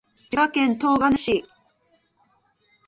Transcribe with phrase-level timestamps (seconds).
[0.31, 1.43] 千葉県東金市